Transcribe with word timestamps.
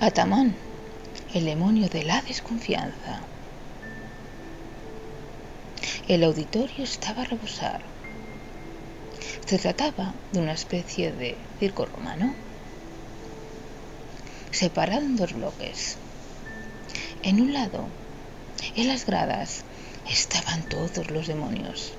Atamán, 0.00 0.54
el 1.34 1.44
demonio 1.44 1.88
de 1.88 2.02
la 2.02 2.20
desconfianza. 2.22 3.20
El 6.08 6.24
auditorio 6.24 6.84
estaba 6.84 7.22
a 7.22 7.24
rebosar. 7.24 7.82
Se 9.46 9.58
trataba 9.58 10.14
de 10.32 10.40
una 10.40 10.52
especie 10.52 11.12
de 11.12 11.36
circo 11.58 11.86
romano, 11.86 12.34
separado 14.50 15.02
en 15.02 15.16
dos 15.16 15.32
bloques. 15.32 15.96
En 17.22 17.40
un 17.40 17.52
lado, 17.52 17.86
en 18.76 18.88
las 18.88 19.06
gradas, 19.06 19.64
estaban 20.10 20.68
todos 20.68 21.10
los 21.10 21.26
demonios, 21.26 21.92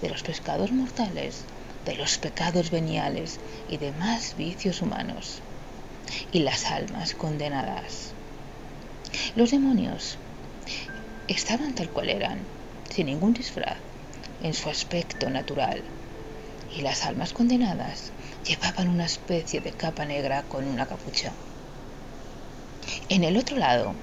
de 0.00 0.10
los 0.10 0.22
pescados 0.22 0.72
mortales, 0.72 1.44
de 1.84 1.94
los 1.94 2.18
pecados 2.18 2.70
veniales 2.70 3.38
y 3.68 3.76
demás 3.76 4.34
vicios 4.36 4.82
humanos 4.82 5.42
y 6.32 6.40
las 6.40 6.70
almas 6.70 7.14
condenadas. 7.14 8.12
Los 9.34 9.50
demonios 9.50 10.18
estaban 11.28 11.74
tal 11.74 11.90
cual 11.90 12.10
eran, 12.10 12.38
sin 12.90 13.06
ningún 13.06 13.34
disfraz, 13.34 13.78
en 14.42 14.54
su 14.54 14.68
aspecto 14.68 15.30
natural, 15.30 15.82
y 16.76 16.82
las 16.82 17.04
almas 17.04 17.32
condenadas 17.32 18.12
llevaban 18.46 18.88
una 18.88 19.04
especie 19.04 19.60
de 19.60 19.72
capa 19.72 20.04
negra 20.04 20.42
con 20.42 20.64
una 20.64 20.86
capucha. 20.86 21.32
En 23.08 23.24
el 23.24 23.36
otro 23.36 23.56
lado 23.56 23.94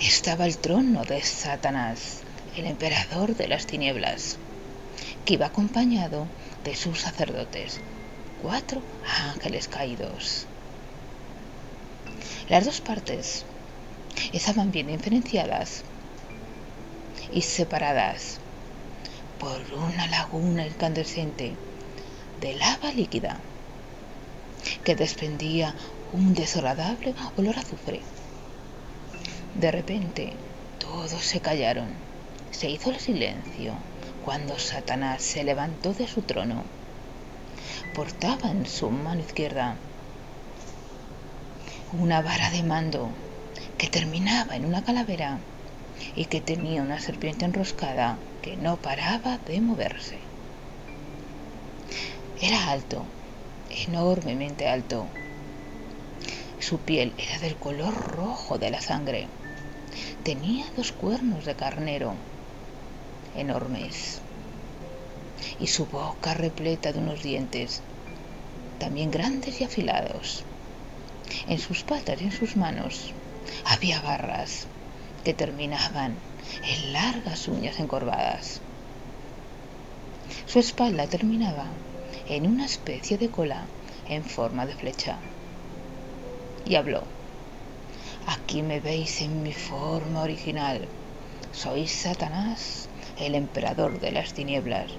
estaba 0.00 0.46
el 0.46 0.58
trono 0.58 1.04
de 1.04 1.22
Satanás, 1.22 2.22
el 2.56 2.66
emperador 2.66 3.34
de 3.34 3.48
las 3.48 3.66
tinieblas, 3.66 4.38
que 5.24 5.34
iba 5.34 5.46
acompañado 5.46 6.26
de 6.64 6.76
sus 6.76 7.00
sacerdotes, 7.00 7.80
cuatro 8.42 8.82
ángeles 9.32 9.68
caídos. 9.68 10.46
Las 12.48 12.64
dos 12.64 12.80
partes 12.80 13.44
estaban 14.32 14.70
bien 14.70 14.88
diferenciadas 14.88 15.84
y 17.32 17.42
separadas 17.42 18.40
por 19.38 19.60
una 19.74 20.06
laguna 20.08 20.66
incandescente 20.66 21.56
de 22.40 22.54
lava 22.54 22.92
líquida 22.92 23.40
que 24.84 24.94
desprendía 24.94 25.74
un 26.12 26.34
desagradable 26.34 27.14
olor 27.36 27.56
a 27.56 27.60
azufre. 27.60 28.00
De 29.54 29.70
repente, 29.70 30.32
todos 30.78 31.22
se 31.22 31.40
callaron. 31.40 31.88
Se 32.50 32.68
hizo 32.68 32.90
el 32.90 33.00
silencio 33.00 33.74
cuando 34.24 34.58
Satanás 34.58 35.22
se 35.22 35.44
levantó 35.44 35.92
de 35.94 36.06
su 36.06 36.22
trono. 36.22 36.62
Portaba 37.94 38.50
en 38.50 38.66
su 38.66 38.90
mano 38.90 39.20
izquierda 39.20 39.76
una 41.98 42.22
vara 42.22 42.50
de 42.50 42.62
mando 42.62 43.10
que 43.76 43.86
terminaba 43.86 44.56
en 44.56 44.64
una 44.64 44.82
calavera 44.82 45.38
y 46.16 46.24
que 46.24 46.40
tenía 46.40 46.80
una 46.82 46.98
serpiente 46.98 47.44
enroscada 47.44 48.18
que 48.40 48.56
no 48.56 48.76
paraba 48.76 49.38
de 49.46 49.60
moverse. 49.60 50.18
Era 52.40 52.70
alto, 52.70 53.04
enormemente 53.86 54.68
alto. 54.68 55.06
Su 56.60 56.78
piel 56.78 57.12
era 57.18 57.38
del 57.40 57.56
color 57.56 57.94
rojo 57.94 58.56
de 58.56 58.70
la 58.70 58.80
sangre. 58.80 59.28
Tenía 60.24 60.64
dos 60.76 60.92
cuernos 60.92 61.44
de 61.44 61.54
carnero 61.54 62.14
enormes 63.36 64.20
y 65.60 65.66
su 65.66 65.86
boca 65.86 66.34
repleta 66.34 66.92
de 66.92 67.00
unos 67.00 67.22
dientes 67.22 67.82
también 68.78 69.10
grandes 69.10 69.60
y 69.60 69.64
afilados. 69.64 70.44
En 71.48 71.58
sus 71.58 71.82
patas 71.82 72.20
y 72.20 72.24
en 72.24 72.32
sus 72.32 72.56
manos 72.56 73.12
había 73.64 74.00
garras 74.00 74.66
que 75.24 75.34
terminaban 75.34 76.16
en 76.64 76.92
largas 76.92 77.48
uñas 77.48 77.78
encorvadas. 77.80 78.60
Su 80.46 80.58
espalda 80.58 81.06
terminaba 81.06 81.66
en 82.28 82.46
una 82.46 82.66
especie 82.66 83.18
de 83.18 83.30
cola 83.30 83.64
en 84.08 84.24
forma 84.24 84.66
de 84.66 84.74
flecha. 84.74 85.18
Y 86.64 86.74
habló. 86.76 87.02
Aquí 88.26 88.62
me 88.62 88.80
veis 88.80 89.20
en 89.20 89.42
mi 89.42 89.52
forma 89.52 90.22
original. 90.22 90.86
Soy 91.52 91.88
Satanás, 91.88 92.88
el 93.18 93.34
emperador 93.34 94.00
de 94.00 94.12
las 94.12 94.32
tinieblas, 94.32 94.90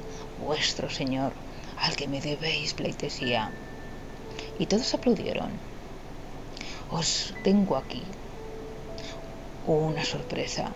vuestro 0.45 0.89
señor, 0.89 1.33
al 1.77 1.95
que 1.95 2.07
me 2.07 2.21
debéis 2.21 2.73
pleitesía. 2.73 3.51
Y 4.59 4.65
todos 4.65 4.93
aplaudieron. 4.93 5.72
Os 6.91 7.33
tengo 7.43 7.75
aquí 7.75 8.03
una 9.67 10.03
sorpresa. 10.03 10.71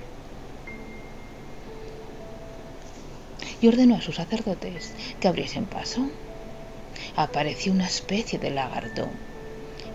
Y 3.60 3.68
ordenó 3.68 3.96
a 3.96 4.02
sus 4.02 4.16
sacerdotes 4.16 4.94
que 5.20 5.28
abriesen 5.28 5.66
paso. 5.66 6.08
Apareció 7.16 7.72
una 7.72 7.88
especie 7.88 8.40
de 8.40 8.52
lagarto 8.52 9.08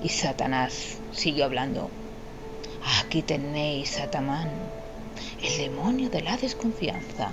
y 0.03 0.09
Satanás 0.09 0.99
siguió 1.13 1.45
hablando. 1.45 1.91
Aquí 3.01 3.23
tenéis 3.23 3.91
Satamán, 3.91 4.51
el 5.41 5.57
demonio 5.57 6.11
de 6.11 6.23
la 6.23 6.37
desconfianza. 6.37 7.31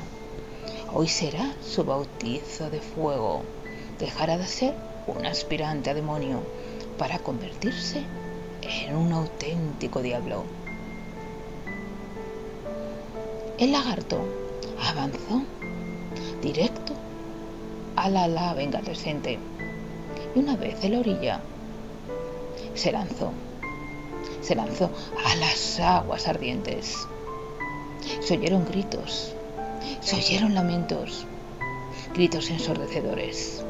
Hoy 0.93 1.07
será 1.07 1.53
su 1.61 1.83
bautizo 1.83 2.69
de 2.69 2.79
fuego. 2.79 3.43
Dejará 3.97 4.37
de 4.37 4.47
ser 4.47 4.75
un 5.07 5.25
aspirante 5.25 5.89
a 5.89 5.93
demonio 5.93 6.43
para 6.97 7.19
convertirse 7.19 8.03
en 8.69 8.95
un 8.95 9.11
auténtico 9.11 10.01
diablo. 10.01 10.43
El 13.57 13.71
lagarto 13.71 14.23
avanzó 14.87 15.43
directo 16.41 16.93
a 17.95 18.09
la 18.09 18.27
lava 18.27 18.61
incandescente 18.61 19.39
y 20.35 20.39
una 20.39 20.55
vez 20.55 20.83
en 20.83 20.93
la 20.93 20.99
orilla 20.99 21.41
se 22.75 22.91
lanzó, 22.91 23.31
se 24.41 24.55
lanzó 24.55 24.89
a 25.25 25.35
las 25.35 25.79
aguas 25.79 26.27
ardientes. 26.27 26.95
Se 28.21 28.37
oyeron 28.37 28.65
gritos, 28.65 29.33
se 29.99 30.15
oyeron 30.15 30.53
lamentos, 30.53 31.25
gritos 32.13 32.49
ensordecedores. 32.49 33.63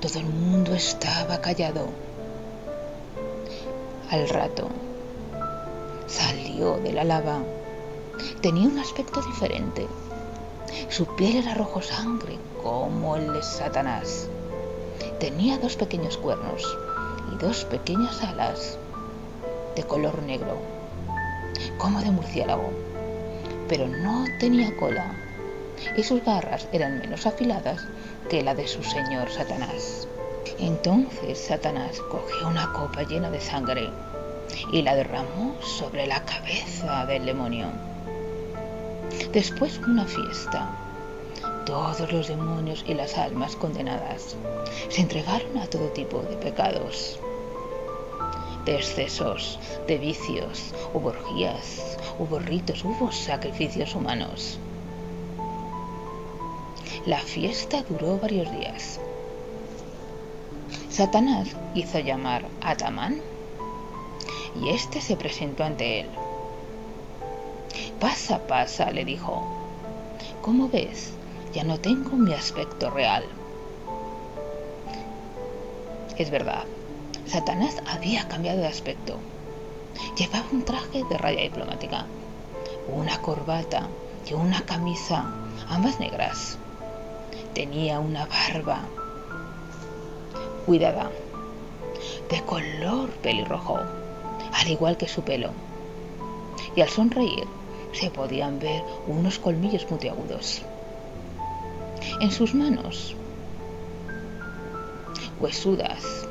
Todo 0.00 0.18
el 0.18 0.26
mundo 0.26 0.74
estaba 0.74 1.40
callado. 1.40 1.88
Al 4.12 4.28
rato 4.28 4.68
salió 6.06 6.76
de 6.76 6.92
la 6.92 7.02
lava. 7.02 7.38
Tenía 8.42 8.68
un 8.68 8.78
aspecto 8.78 9.22
diferente. 9.22 9.88
Su 10.90 11.06
piel 11.16 11.36
era 11.36 11.54
rojo 11.54 11.80
sangre, 11.80 12.38
como 12.62 13.16
el 13.16 13.32
de 13.32 13.42
Satanás. 13.42 14.28
Tenía 15.18 15.56
dos 15.56 15.76
pequeños 15.76 16.18
cuernos 16.18 16.62
y 17.32 17.38
dos 17.38 17.64
pequeñas 17.64 18.22
alas 18.22 18.78
de 19.76 19.82
color 19.84 20.22
negro, 20.22 20.58
como 21.78 22.02
de 22.02 22.10
murciélago, 22.10 22.68
pero 23.66 23.88
no 23.88 24.26
tenía 24.38 24.76
cola 24.76 25.10
y 25.96 26.02
sus 26.02 26.22
garras 26.22 26.68
eran 26.70 26.98
menos 26.98 27.24
afiladas 27.24 27.88
que 28.28 28.42
la 28.42 28.54
de 28.54 28.68
su 28.68 28.82
señor 28.82 29.30
Satanás. 29.30 30.06
Entonces 30.62 31.40
Satanás 31.40 32.00
cogió 32.08 32.46
una 32.46 32.72
copa 32.72 33.02
llena 33.02 33.30
de 33.30 33.40
sangre 33.40 33.90
y 34.70 34.82
la 34.82 34.94
derramó 34.94 35.60
sobre 35.60 36.06
la 36.06 36.24
cabeza 36.24 37.04
del 37.06 37.26
demonio. 37.26 37.66
Después 39.32 39.78
una 39.78 40.04
fiesta. 40.04 40.70
Todos 41.66 42.12
los 42.12 42.28
demonios 42.28 42.84
y 42.86 42.94
las 42.94 43.18
almas 43.18 43.56
condenadas 43.56 44.36
se 44.88 45.00
entregaron 45.00 45.58
a 45.58 45.66
todo 45.66 45.88
tipo 45.88 46.22
de 46.22 46.36
pecados, 46.36 47.18
de 48.64 48.76
excesos, 48.76 49.58
de 49.88 49.98
vicios, 49.98 50.72
hubo 50.94 51.08
orgías, 51.08 51.98
hubo 52.20 52.38
ritos, 52.38 52.84
hubo 52.84 53.10
sacrificios 53.10 53.96
humanos. 53.96 54.60
La 57.04 57.18
fiesta 57.18 57.82
duró 57.88 58.18
varios 58.18 58.48
días. 58.52 59.00
Satanás 60.92 61.56
hizo 61.74 62.00
llamar 62.00 62.50
a 62.60 62.76
Tamán 62.76 63.22
y 64.54 64.68
éste 64.68 65.00
se 65.00 65.16
presentó 65.16 65.64
ante 65.64 66.00
él. 66.00 66.10
Pasa, 67.98 68.46
pasa, 68.46 68.90
le 68.90 69.06
dijo. 69.06 69.42
¿Cómo 70.42 70.68
ves? 70.68 71.14
Ya 71.54 71.64
no 71.64 71.80
tengo 71.80 72.10
mi 72.10 72.34
aspecto 72.34 72.90
real. 72.90 73.24
Es 76.18 76.30
verdad, 76.30 76.66
Satanás 77.24 77.82
había 77.86 78.28
cambiado 78.28 78.60
de 78.60 78.66
aspecto. 78.66 79.18
Llevaba 80.18 80.44
un 80.52 80.62
traje 80.62 81.04
de 81.08 81.16
raya 81.16 81.40
diplomática, 81.40 82.06
una 82.86 83.16
corbata 83.22 83.88
y 84.26 84.34
una 84.34 84.60
camisa, 84.66 85.24
ambas 85.70 85.98
negras. 86.00 86.58
Tenía 87.54 87.98
una 87.98 88.26
barba 88.26 88.90
cuidada, 90.66 91.10
de 92.30 92.42
color 92.42 93.10
pelirrojo, 93.22 93.78
al 94.52 94.68
igual 94.68 94.96
que 94.96 95.08
su 95.08 95.22
pelo. 95.22 95.50
Y 96.74 96.80
al 96.80 96.88
sonreír 96.88 97.46
se 97.92 98.10
podían 98.10 98.58
ver 98.58 98.82
unos 99.06 99.38
colmillos 99.38 99.84
puntiagudos. 99.84 100.62
En 102.20 102.30
sus 102.30 102.54
manos, 102.54 103.14
huesudas 105.40 106.26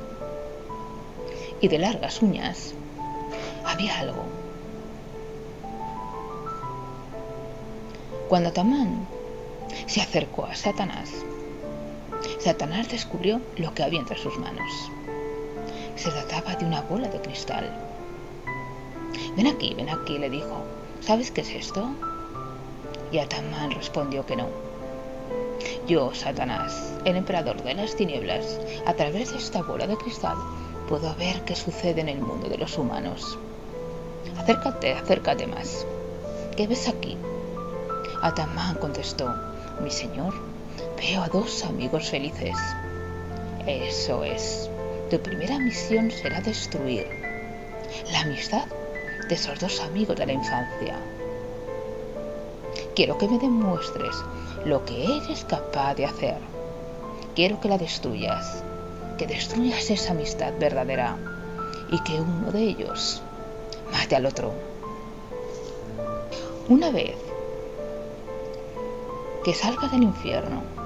y 1.59 1.67
de 1.67 1.79
largas 1.79 2.21
uñas, 2.21 2.73
había 3.65 3.99
algo. 3.99 4.23
Cuando 8.29 8.49
Atamán 8.49 9.05
se 9.87 10.01
acercó 10.01 10.45
a 10.45 10.55
Satanás, 10.55 11.11
Satanás 12.43 12.89
descubrió 12.89 13.39
lo 13.57 13.71
que 13.75 13.83
había 13.83 13.99
entre 13.99 14.17
sus 14.17 14.35
manos. 14.39 14.91
Se 15.95 16.09
trataba 16.09 16.55
de 16.55 16.65
una 16.65 16.81
bola 16.81 17.07
de 17.07 17.21
cristal. 17.21 17.71
Ven 19.37 19.45
aquí, 19.45 19.75
ven 19.75 19.89
aquí, 19.89 20.17
le 20.17 20.27
dijo. 20.27 20.63
¿Sabes 21.01 21.29
qué 21.29 21.41
es 21.41 21.51
esto? 21.51 21.87
Y 23.11 23.19
Atamán 23.19 23.69
respondió 23.69 24.25
que 24.25 24.35
no. 24.35 24.47
Yo, 25.87 26.15
Satanás, 26.15 26.95
el 27.05 27.15
emperador 27.15 27.61
de 27.61 27.75
las 27.75 27.95
tinieblas, 27.95 28.59
a 28.87 28.93
través 28.95 29.31
de 29.31 29.37
esta 29.37 29.61
bola 29.61 29.85
de 29.85 29.97
cristal, 29.97 30.37
puedo 30.89 31.13
ver 31.17 31.43
qué 31.45 31.55
sucede 31.55 32.01
en 32.01 32.09
el 32.09 32.21
mundo 32.21 32.49
de 32.49 32.57
los 32.57 32.75
humanos. 32.75 33.37
Acércate, 34.39 34.93
acércate 34.93 35.45
más. 35.45 35.85
¿Qué 36.57 36.65
ves 36.65 36.87
aquí? 36.87 37.17
Atamán 38.23 38.77
contestó, 38.77 39.31
mi 39.83 39.91
señor, 39.91 40.33
veo 41.01 41.23
a 41.23 41.27
dos 41.29 41.63
amigos 41.65 42.11
felices. 42.11 42.55
Eso 43.65 44.23
es. 44.23 44.69
Tu 45.09 45.19
primera 45.19 45.57
misión 45.57 46.11
será 46.11 46.41
destruir 46.41 47.07
la 48.11 48.21
amistad 48.21 48.65
de 49.27 49.35
esos 49.35 49.59
dos 49.59 49.81
amigos 49.81 50.15
de 50.15 50.27
la 50.27 50.33
infancia. 50.33 50.99
Quiero 52.95 53.17
que 53.17 53.27
me 53.27 53.39
demuestres 53.39 54.15
lo 54.63 54.85
que 54.85 55.17
eres 55.17 55.43
capaz 55.45 55.95
de 55.95 56.05
hacer. 56.05 56.37
Quiero 57.35 57.59
que 57.59 57.69
la 57.69 57.79
destruyas, 57.79 58.63
que 59.17 59.25
destruyas 59.25 59.89
esa 59.89 60.11
amistad 60.11 60.53
verdadera 60.59 61.17
y 61.89 61.99
que 62.03 62.21
uno 62.21 62.51
de 62.51 62.61
ellos 62.61 63.23
mate 63.91 64.15
al 64.15 64.27
otro. 64.27 64.53
Una 66.69 66.91
vez 66.91 67.15
que 69.43 69.55
salgas 69.55 69.91
del 69.91 70.03
infierno 70.03 70.80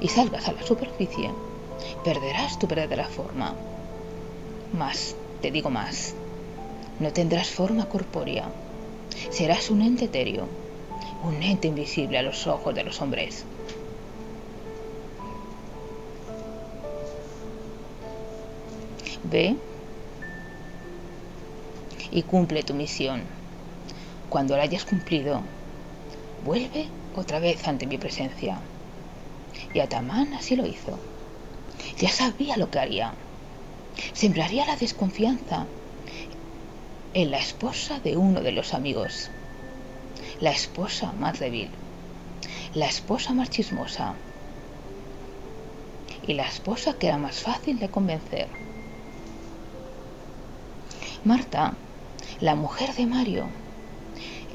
y 0.00 0.08
salgas 0.08 0.48
a 0.48 0.52
la 0.52 0.62
superficie, 0.62 1.30
perderás 2.04 2.58
tu 2.58 2.66
verdadera 2.66 3.06
forma. 3.06 3.54
Más, 4.72 5.16
te 5.40 5.50
digo 5.50 5.70
más, 5.70 6.14
no 7.00 7.12
tendrás 7.12 7.48
forma 7.48 7.88
corpórea. 7.88 8.50
Serás 9.30 9.70
un 9.70 9.82
ente 9.82 10.06
etéreo, 10.06 10.48
un 11.24 11.42
ente 11.42 11.68
invisible 11.68 12.18
a 12.18 12.22
los 12.22 12.46
ojos 12.46 12.74
de 12.74 12.84
los 12.84 13.00
hombres. 13.00 13.44
Ve 19.24 19.56
y 22.10 22.22
cumple 22.22 22.62
tu 22.62 22.74
misión. 22.74 23.22
Cuando 24.28 24.56
la 24.56 24.62
hayas 24.64 24.84
cumplido, 24.84 25.40
vuelve 26.44 26.88
otra 27.16 27.38
vez 27.38 27.66
ante 27.66 27.86
mi 27.86 27.98
presencia. 27.98 28.58
Y 29.74 29.80
Atamán 29.80 30.34
así 30.34 30.56
lo 30.56 30.66
hizo. 30.66 30.98
Ya 31.98 32.08
sabía 32.08 32.56
lo 32.56 32.70
que 32.70 32.78
haría. 32.78 33.14
Sembraría 34.12 34.66
la 34.66 34.76
desconfianza 34.76 35.66
en 37.14 37.30
la 37.30 37.38
esposa 37.38 38.00
de 38.00 38.16
uno 38.16 38.40
de 38.40 38.52
los 38.52 38.74
amigos. 38.74 39.30
La 40.40 40.50
esposa 40.50 41.12
más 41.12 41.40
débil. 41.40 41.70
La 42.74 42.86
esposa 42.86 43.32
más 43.32 43.50
chismosa. 43.50 44.14
Y 46.26 46.34
la 46.34 46.46
esposa 46.46 46.94
que 46.94 47.08
era 47.08 47.18
más 47.18 47.40
fácil 47.40 47.78
de 47.78 47.88
convencer. 47.88 48.48
Marta, 51.24 51.74
la 52.40 52.54
mujer 52.54 52.94
de 52.94 53.06
Mario, 53.06 53.46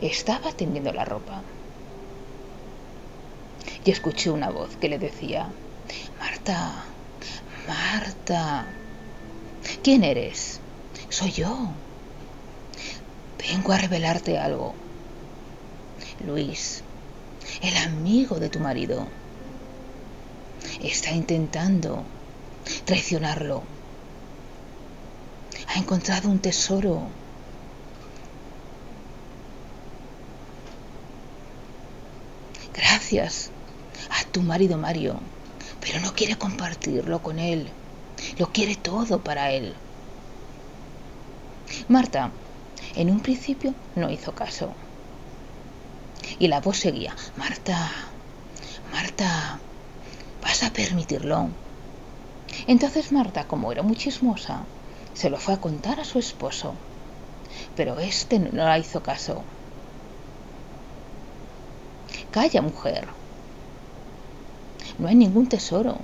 estaba 0.02 0.52
tendiendo 0.52 0.94
la 0.94 1.06
ropa 1.06 1.42
y 3.86 3.92
escuché 3.92 4.30
una 4.30 4.50
voz 4.50 4.76
que 4.78 4.88
le 4.88 4.98
decía, 4.98 5.50
Marta, 6.20 6.86
Marta, 7.68 8.66
¿quién 9.84 10.04
eres? 10.04 10.60
Soy 11.10 11.32
yo. 11.32 11.70
Vengo 13.38 13.74
a 13.74 13.78
revelarte 13.78 14.38
algo. 14.38 14.74
Luis, 16.26 16.82
el 17.62 17.76
amigo 17.78 18.40
de 18.40 18.50
tu 18.50 18.60
marido, 18.60 19.06
está 20.82 21.12
intentando 21.12 22.04
traicionarlo. 22.86 23.64
Ha 25.68 25.80
encontrado 25.80 26.30
un 26.30 26.40
tesoro. 26.40 27.02
Gracias 32.74 33.53
tu 34.34 34.42
marido 34.42 34.78
Mario, 34.80 35.20
pero 35.80 36.00
no 36.02 36.14
quiere 36.14 36.36
compartirlo 36.38 37.22
con 37.22 37.38
él. 37.38 37.70
Lo 38.40 38.48
quiere 38.52 38.76
todo 38.76 39.20
para 39.20 39.52
él. 39.52 39.76
Marta, 41.88 42.32
en 42.96 43.12
un 43.12 43.20
principio, 43.20 43.76
no 43.96 44.10
hizo 44.10 44.34
caso. 44.34 44.74
Y 46.40 46.48
la 46.48 46.62
voz 46.62 46.78
seguía, 46.78 47.16
Marta, 47.38 47.92
Marta, 48.92 49.60
¿vas 50.42 50.64
a 50.64 50.74
permitirlo? 50.74 51.50
Entonces 52.66 53.12
Marta, 53.12 53.46
como 53.46 53.72
era 53.72 53.84
muy 53.84 53.96
chismosa, 53.96 54.62
se 55.14 55.30
lo 55.30 55.38
fue 55.38 55.54
a 55.54 55.62
contar 55.62 56.00
a 56.00 56.06
su 56.06 56.18
esposo. 56.18 56.74
Pero 57.76 58.00
este 58.00 58.40
no 58.40 58.64
la 58.64 58.80
hizo 58.80 59.04
caso. 59.04 59.44
Calla, 62.32 62.64
mujer, 62.64 63.08
no 65.00 65.08
hay 65.08 65.16
ningún 65.16 65.48
tesoro. 65.48 65.98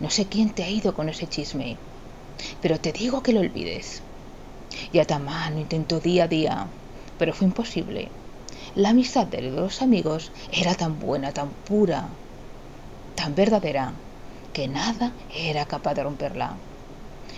No 0.00 0.10
sé 0.10 0.26
quién 0.26 0.50
te 0.50 0.64
ha 0.64 0.70
ido 0.70 0.94
con 0.94 1.08
ese 1.08 1.26
chisme, 1.26 1.76
pero 2.60 2.78
te 2.80 2.92
digo 2.92 3.22
que 3.22 3.32
lo 3.32 3.40
olvides. 3.40 4.02
Y 4.92 4.98
Atamán 4.98 5.58
intentó 5.58 6.00
día 6.00 6.24
a 6.24 6.28
día, 6.28 6.66
pero 7.18 7.32
fue 7.32 7.46
imposible. 7.46 8.08
La 8.74 8.90
amistad 8.90 9.26
de 9.26 9.42
los 9.42 9.82
amigos 9.82 10.30
era 10.52 10.74
tan 10.74 10.98
buena, 11.00 11.32
tan 11.32 11.48
pura, 11.66 12.08
tan 13.14 13.34
verdadera, 13.34 13.92
que 14.52 14.68
nada 14.68 15.12
era 15.34 15.64
capaz 15.64 15.94
de 15.94 16.04
romperla. 16.04 16.56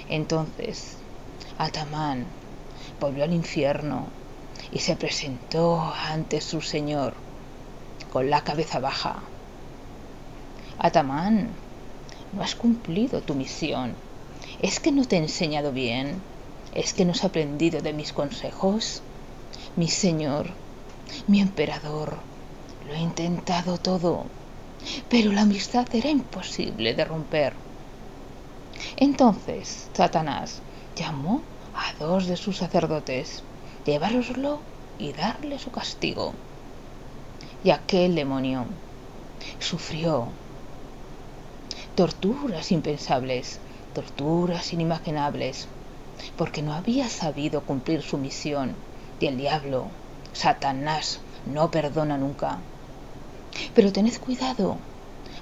Entonces, 0.09 0.97
Atamán 1.59 2.27
volvió 3.01 3.25
al 3.25 3.33
infierno 3.33 4.07
y 4.73 4.81
se 4.81 4.97
presentó 4.97 5.81
ante 5.81 6.41
su 6.41 6.61
señor 6.61 7.15
con 8.13 8.29
la 8.29 8.43
cabeza 8.43 8.81
baja 8.81 9.30
Atamán, 10.83 11.51
no 12.33 12.43
has 12.43 12.55
cumplido 12.55 13.21
tu 13.21 13.35
misión. 13.35 13.95
¿Es 14.63 14.81
que 14.81 14.93
no 14.93 15.05
te 15.05 15.17
he 15.17 15.19
enseñado 15.19 15.73
bien? 15.73 16.23
¿Es 16.75 16.95
que 16.95 17.05
no 17.05 17.13
has 17.13 17.23
aprendido 17.23 17.83
de 17.83 17.93
mis 17.93 18.15
consejos? 18.15 19.03
Mi 19.77 19.89
señor, 19.89 20.47
mi 21.27 21.43
emperador, 21.43 22.17
lo 22.87 22.95
he 22.95 22.99
intentado 22.99 23.77
todo, 23.77 24.25
pero 25.11 25.33
la 25.33 25.43
amistad 25.43 25.87
era 25.95 26.09
imposible 26.09 26.95
de 26.95 27.05
romper. 27.05 27.53
Entonces 28.97 29.91
Satanás 29.93 30.63
llamó 30.97 31.43
a 31.75 31.93
dos 32.03 32.27
de 32.27 32.39
sus 32.39 32.57
sacerdotes, 32.57 33.43
llevároslo 33.85 34.61
y 34.99 35.13
darle 35.13 35.59
su 35.59 35.71
castigo. 35.71 36.33
Y 37.65 37.71
aquel 37.71 38.15
demonio 38.15 38.65
sufrió 39.59 40.40
torturas 42.01 42.73
impensables, 42.73 43.61
torturas 43.95 44.73
inimaginables, 44.73 45.69
porque 46.39 46.63
no 46.63 46.73
había 46.73 47.11
sabido 47.11 47.61
cumplir 47.61 48.01
su 48.01 48.17
misión 48.17 48.75
y 49.21 49.27
el 49.27 49.37
diablo, 49.37 49.89
Satanás, 50.33 51.21
no 51.45 51.71
perdona 51.71 52.17
nunca. 52.17 52.57
Pero 53.75 53.93
tened 53.93 54.17
cuidado, 54.19 54.79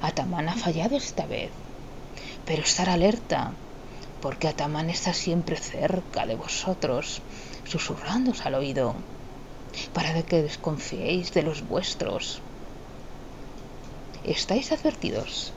Atamán 0.02 0.48
ha 0.48 0.56
fallado 0.56 0.96
esta 0.96 1.26
vez, 1.26 1.52
pero 2.44 2.62
estar 2.62 2.88
alerta, 2.90 3.52
porque 4.20 4.48
Atamán 4.48 4.90
está 4.90 5.12
siempre 5.14 5.54
cerca 5.54 6.26
de 6.26 6.34
vosotros, 6.34 7.22
susurrándoos 7.68 8.44
al 8.44 8.56
oído, 8.56 8.96
para 9.94 10.20
que 10.24 10.42
desconfiéis 10.42 11.32
de 11.32 11.44
los 11.44 11.68
vuestros. 11.68 12.40
Estáis 14.24 14.72
advertidos. 14.72 15.52